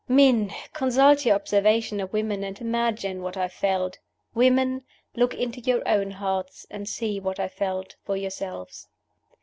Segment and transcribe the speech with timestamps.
[0.07, 0.51] Men!
[0.73, 3.99] consult your observation of women, and imagine what I felt;
[4.33, 4.83] women!
[5.13, 8.87] look into your own hearts, and see what I felt, for yourselves.